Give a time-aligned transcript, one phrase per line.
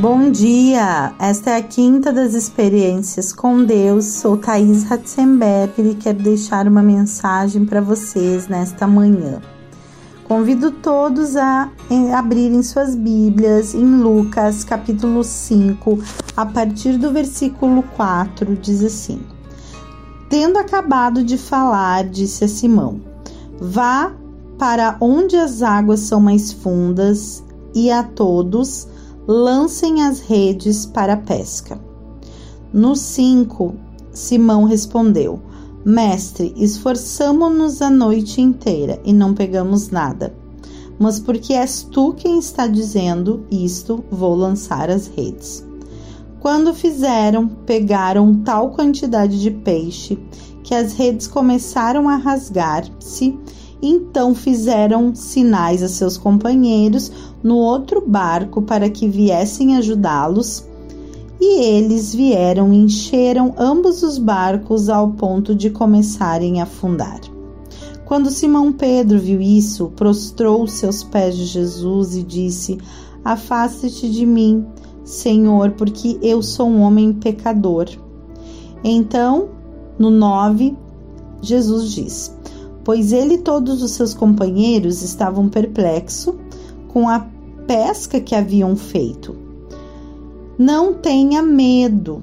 [0.00, 1.12] Bom dia!
[1.18, 4.06] Esta é a quinta das experiências com Deus.
[4.06, 9.42] Sou Thaís Ratzenberg e quero deixar uma mensagem para vocês nesta manhã.
[10.24, 11.70] Convido todos a
[12.16, 15.98] abrirem suas Bíblias em Lucas, capítulo 5,
[16.34, 19.20] a partir do versículo 4, diz assim:
[20.30, 23.02] Tendo acabado de falar, disse a Simão:
[23.60, 24.14] Vá
[24.58, 28.88] para onde as águas são mais fundas e a todos
[29.32, 31.80] lancem as redes para a pesca.
[32.72, 33.76] No 5,
[34.12, 35.40] Simão respondeu:
[35.84, 40.34] Mestre, esforçamo-nos a noite inteira e não pegamos nada.
[40.98, 45.64] Mas porque és tu quem está dizendo isto, vou lançar as redes.
[46.40, 50.18] Quando fizeram, pegaram tal quantidade de peixe
[50.64, 53.38] que as redes começaram a rasgar-se
[53.82, 57.10] então fizeram sinais a seus companheiros
[57.42, 60.64] no outro barco para que viessem ajudá-los.
[61.40, 67.20] E eles vieram e encheram ambos os barcos ao ponto de começarem a afundar.
[68.04, 72.76] Quando Simão Pedro viu isso, prostrou-se aos pés de Jesus e disse:
[73.24, 74.66] Afaste-te de mim,
[75.04, 77.86] Senhor, porque eu sou um homem pecador.
[78.84, 79.48] Então,
[79.98, 80.76] no 9,
[81.40, 82.39] Jesus diz:
[82.84, 86.34] pois ele e todos os seus companheiros estavam perplexos
[86.88, 87.26] com a
[87.66, 89.36] pesca que haviam feito.
[90.58, 92.22] Não tenha medo,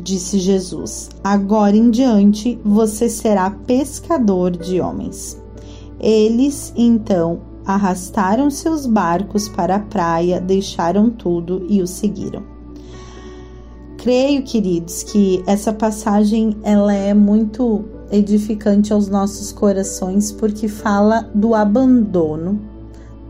[0.00, 1.10] disse Jesus.
[1.22, 5.40] Agora em diante você será pescador de homens.
[6.00, 12.42] Eles então arrastaram seus barcos para a praia, deixaram tudo e o seguiram.
[13.98, 21.54] Creio, queridos, que essa passagem ela é muito edificante aos nossos corações porque fala do
[21.54, 22.60] abandono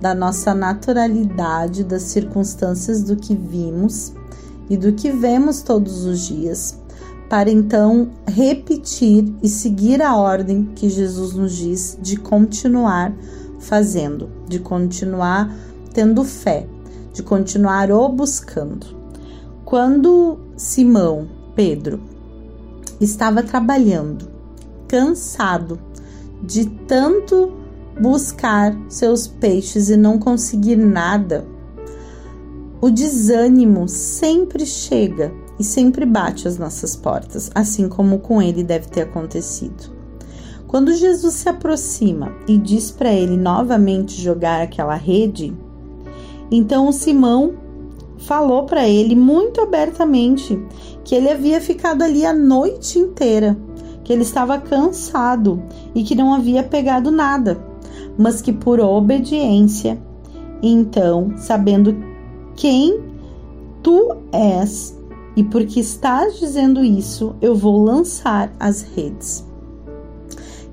[0.01, 4.13] da nossa naturalidade, das circunstâncias do que vimos
[4.69, 6.79] e do que vemos todos os dias,
[7.29, 13.15] para então repetir e seguir a ordem que Jesus nos diz de continuar
[13.59, 15.53] fazendo, de continuar
[15.93, 16.67] tendo fé,
[17.13, 18.87] de continuar o buscando.
[19.65, 22.01] Quando Simão, Pedro,
[23.01, 24.36] estava trabalhando
[24.89, 25.79] cansado
[26.43, 27.53] de tanto
[28.01, 31.47] buscar seus peixes e não conseguir nada,
[32.81, 38.89] o desânimo sempre chega e sempre bate às nossas portas, assim como com ele deve
[38.89, 39.95] ter acontecido.
[40.67, 45.57] Quando Jesus se aproxima e diz para ele novamente jogar aquela rede,
[46.51, 47.55] então Simão
[48.19, 50.61] falou para ele muito abertamente
[51.05, 53.57] que ele havia ficado ali a noite inteira
[54.07, 55.61] que ele estava cansado
[55.93, 57.59] e que não havia pegado nada,
[58.17, 59.99] mas que por obediência,
[60.63, 61.93] então, sabendo
[62.55, 63.01] quem
[63.83, 64.97] tu és
[65.35, 69.45] e porque estás dizendo isso, eu vou lançar as redes.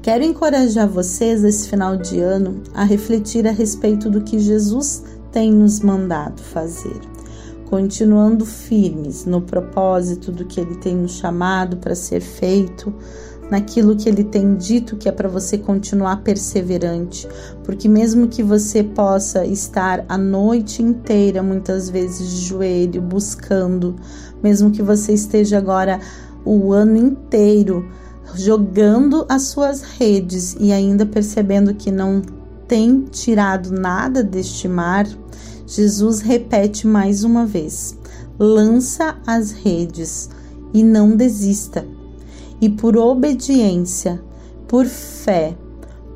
[0.04, 5.52] Quero encorajar vocês esse final de ano a refletir a respeito do que Jesus tem
[5.52, 7.13] nos mandado fazer
[7.70, 12.94] continuando firmes no propósito do que Ele tem nos chamado para ser feito,
[13.50, 17.28] naquilo que Ele tem dito que é para você continuar perseverante,
[17.64, 23.96] porque mesmo que você possa estar a noite inteira, muitas vezes de joelho, buscando,
[24.42, 26.00] mesmo que você esteja agora
[26.46, 27.88] o ano inteiro
[28.36, 32.22] jogando as suas redes e ainda percebendo que não
[32.68, 35.06] tem tirado nada deste mar,
[35.66, 37.98] Jesus repete mais uma vez:
[38.38, 40.30] lança as redes
[40.74, 41.86] e não desista.
[42.60, 44.22] E por obediência,
[44.68, 45.56] por fé,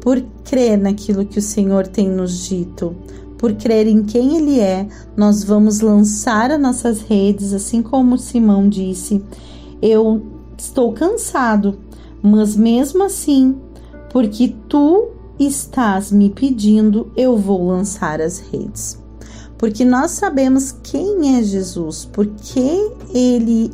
[0.02, 2.96] por crer naquilo que o Senhor tem nos dito,
[3.38, 8.68] por crer em quem Ele é, nós vamos lançar as nossas redes, assim como Simão
[8.68, 9.24] disse.
[9.82, 10.22] Eu
[10.58, 11.78] estou cansado,
[12.22, 13.56] mas mesmo assim,
[14.12, 15.10] porque tu
[15.40, 19.07] estás me pedindo, eu vou lançar as redes
[19.58, 23.72] porque nós sabemos quem é Jesus, porque ele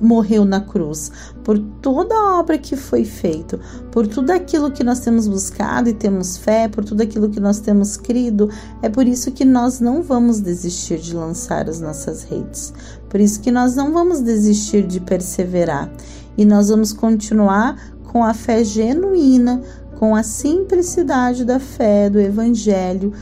[0.00, 1.10] morreu na cruz,
[1.42, 3.58] por toda a obra que foi feita,
[3.90, 7.58] por tudo aquilo que nós temos buscado e temos fé, por tudo aquilo que nós
[7.58, 8.48] temos crido,
[8.82, 12.72] é por isso que nós não vamos desistir de lançar as nossas redes.
[13.08, 15.90] Por isso que nós não vamos desistir de perseverar
[16.36, 19.60] e nós vamos continuar com a fé genuína,
[19.98, 23.12] com a simplicidade da fé do evangelho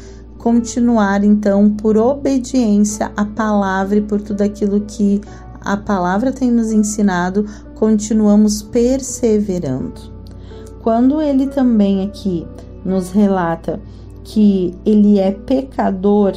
[0.46, 5.20] continuar então por obediência à palavra e por tudo aquilo que
[5.60, 7.44] a palavra tem nos ensinado,
[7.74, 10.00] continuamos perseverando.
[10.84, 12.46] Quando ele também aqui
[12.84, 13.80] nos relata
[14.22, 16.34] que ele é pecador,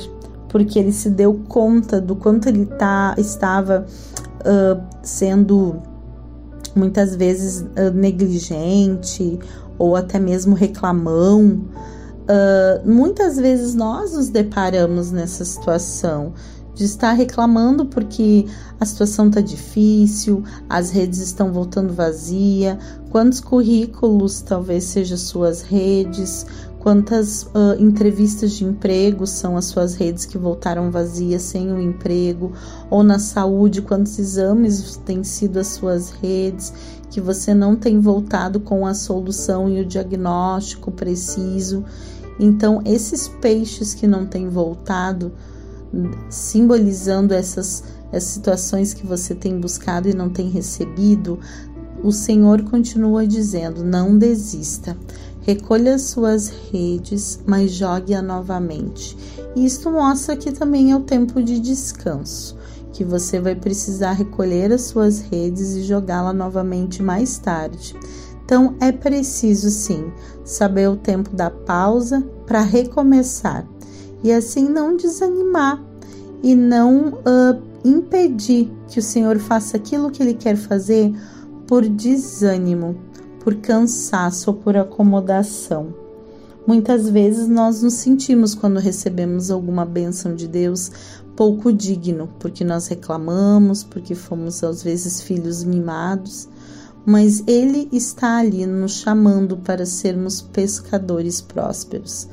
[0.48, 3.86] porque ele se deu conta do quanto ele tá, estava
[4.40, 5.84] uh, sendo
[6.76, 9.38] muitas vezes uh, negligente
[9.78, 11.62] ou até mesmo reclamão.
[12.30, 16.34] Uh, muitas vezes nós nos deparamos nessa situação
[16.76, 18.46] de estar reclamando porque
[18.80, 22.78] a situação está difícil, as redes estão voltando vazia,
[23.10, 26.46] quantos currículos talvez sejam suas redes,
[26.78, 32.54] quantas uh, entrevistas de emprego são as suas redes que voltaram vazias sem o emprego,
[32.92, 36.72] ou na saúde, quantos exames têm sido as suas redes
[37.10, 41.84] que você não tem voltado com a solução e o diagnóstico preciso.
[42.40, 45.34] Então, esses peixes que não têm voltado,
[46.30, 51.40] simbolizando essas, essas situações que você tem buscado e não tem recebido,
[52.02, 54.98] o Senhor continua dizendo: não desista.
[55.42, 59.18] Recolha suas redes, mas jogue-a novamente.
[59.56, 62.56] E isto mostra que também é o tempo de descanso,
[62.94, 67.96] que você vai precisar recolher as suas redes e jogá-la novamente mais tarde.
[68.50, 70.12] Então é preciso sim
[70.44, 73.64] saber o tempo da pausa para recomeçar
[74.24, 75.80] e assim não desanimar
[76.42, 81.14] e não uh, impedir que o Senhor faça aquilo que Ele quer fazer
[81.68, 83.00] por desânimo,
[83.40, 85.94] por cansaço ou por acomodação.
[86.66, 90.92] Muitas vezes nós nos sentimos quando recebemos alguma bênção de Deus
[91.36, 96.50] pouco digno, porque nós reclamamos, porque fomos às vezes filhos mimados,
[97.06, 102.28] mas Ele está ali nos chamando para sermos pescadores prósperos.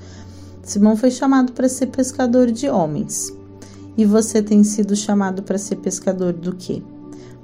[0.63, 3.33] Simão foi chamado para ser pescador de homens.
[3.97, 6.83] E você tem sido chamado para ser pescador do quê?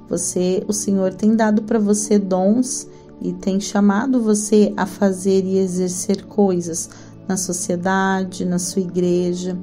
[0.09, 2.87] Você, o Senhor tem dado para você dons
[3.21, 6.89] e tem chamado você a fazer e exercer coisas
[7.27, 9.57] na sociedade, na sua igreja.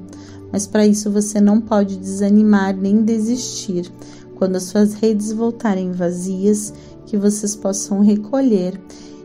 [0.51, 3.91] Mas para isso você não pode desanimar nem desistir.
[4.35, 6.73] Quando as suas redes voltarem vazias,
[7.05, 8.79] que vocês possam recolher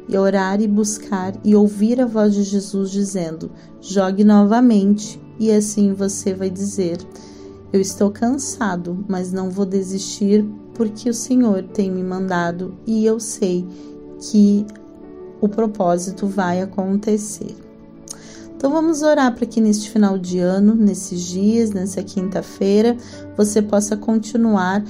[0.09, 3.51] e orar e buscar e ouvir a voz de Jesus dizendo:
[3.81, 6.99] jogue novamente, e assim você vai dizer:
[7.73, 10.45] eu estou cansado, mas não vou desistir
[10.75, 13.67] porque o Senhor tem me mandado e eu sei
[14.21, 14.67] que
[15.41, 17.57] o propósito vai acontecer.
[18.57, 22.97] Então vamos orar para que neste final de ano, nesses dias, nessa quinta-feira,
[23.37, 24.83] você possa continuar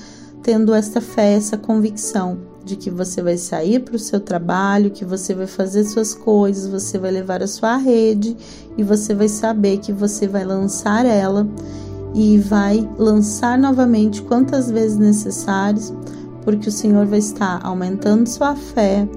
[0.43, 5.05] tendo esta fé, essa convicção de que você vai sair para o seu trabalho, que
[5.05, 8.37] você vai fazer suas coisas, você vai levar a sua rede
[8.77, 11.47] e você vai saber que você vai lançar ela
[12.13, 15.95] e vai lançar novamente quantas vezes necessárias,
[16.43, 19.09] porque o Senhor vai estar aumentando sua fé,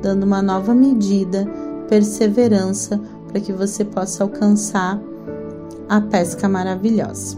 [0.00, 1.46] dando uma nova medida,
[1.90, 2.98] perseverança,
[3.28, 4.98] para que você possa alcançar
[5.90, 7.36] a pesca maravilhosa.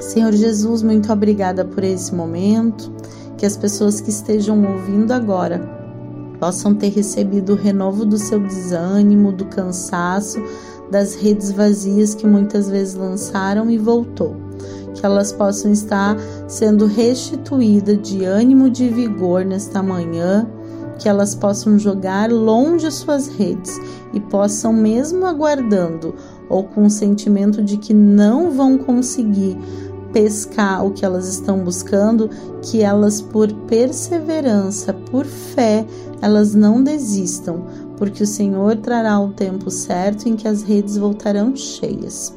[0.00, 2.92] Senhor Jesus, muito obrigada por esse momento,
[3.38, 5.58] que as pessoas que estejam ouvindo agora
[6.38, 10.42] possam ter recebido o renovo do seu desânimo, do cansaço,
[10.90, 14.36] das redes vazias que muitas vezes lançaram e voltou.
[14.94, 16.16] Que elas possam estar
[16.48, 20.48] sendo restituídas de ânimo, de vigor nesta manhã,
[20.98, 23.78] que elas possam jogar longe suas redes
[24.12, 26.14] e possam, mesmo aguardando
[26.48, 29.56] ou com o sentimento de que não vão conseguir
[30.12, 32.30] pescar o que elas estão buscando,
[32.62, 35.86] que elas, por perseverança, por fé,
[36.20, 41.54] elas não desistam, porque o Senhor trará o tempo certo em que as redes voltarão
[41.54, 42.34] cheias.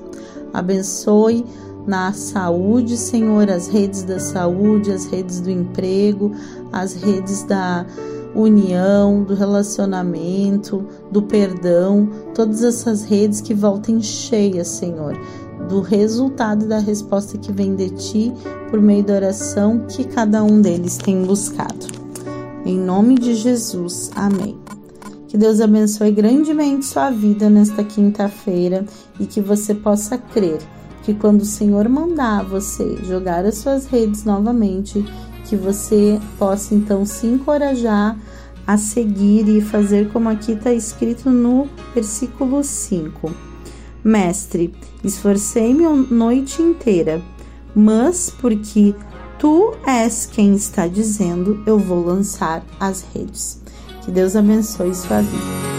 [0.53, 1.45] Abençoe
[1.85, 6.31] na saúde, Senhor, as redes da saúde, as redes do emprego,
[6.71, 7.85] as redes da
[8.35, 15.17] união, do relacionamento, do perdão, todas essas redes que voltem cheias, Senhor,
[15.71, 18.33] do resultado da resposta que vem de ti
[18.69, 21.87] por meio da oração que cada um deles tem buscado.
[22.65, 24.59] Em nome de Jesus, amém.
[25.29, 28.85] Que Deus abençoe grandemente sua vida nesta quinta-feira
[29.17, 30.59] e que você possa crer
[31.03, 35.05] que quando o Senhor mandar você jogar as suas redes novamente,
[35.45, 38.17] que você possa então se encorajar
[38.67, 43.50] a seguir e fazer como aqui está escrito no versículo 5.
[44.03, 47.21] Mestre, esforcei-me a noite inteira,
[47.75, 48.95] mas porque
[49.37, 53.61] tu és quem está dizendo, eu vou lançar as redes.
[54.03, 55.70] Que Deus abençoe sua vida.